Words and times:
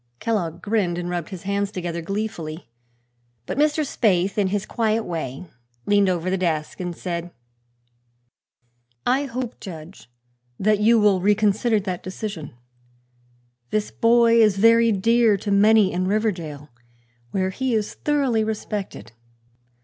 Kellogg 0.19 0.63
grinned 0.63 0.97
and 0.97 1.11
rubbed 1.11 1.29
his 1.29 1.43
hands 1.43 1.69
together 1.71 2.01
gleefully. 2.01 2.67
But 3.45 3.59
Mr. 3.59 3.81
Spaythe, 3.85 4.35
in 4.35 4.47
his 4.47 4.65
quiet 4.65 5.03
way, 5.03 5.45
leaned 5.85 6.09
over 6.09 6.31
the 6.31 6.39
desk 6.39 6.79
and 6.79 6.95
said: 6.95 7.29
"I 9.05 9.25
hope, 9.25 9.59
Judge, 9.59 10.09
you 10.59 10.99
will 10.99 11.21
reconsider 11.21 11.79
that 11.81 12.01
decision. 12.01 12.55
This 13.69 13.91
boy 13.91 14.41
is 14.41 14.57
very 14.57 14.91
dear 14.91 15.37
to 15.37 15.51
many 15.51 15.91
in 15.93 16.07
Riverdale, 16.07 16.69
where 17.29 17.51
he 17.51 17.75
is 17.75 17.93
thoroughly 17.93 18.43
respected. 18.43 19.11